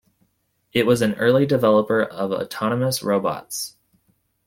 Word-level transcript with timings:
It 0.73 0.87
was 0.87 1.03
an 1.03 1.13
early 1.13 1.45
developer 1.45 2.01
of 2.01 2.31
autonomous 2.31 3.03
robots. 3.03 3.75